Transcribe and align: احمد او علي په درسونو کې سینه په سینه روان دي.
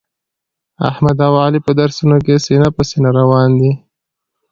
احمد 0.89 1.17
او 1.27 1.33
علي 1.43 1.59
په 1.65 1.71
درسونو 1.79 2.17
کې 2.25 2.35
سینه 2.45 2.69
په 2.75 2.81
سینه 2.89 3.09
روان 3.19 3.49
دي. 3.59 3.71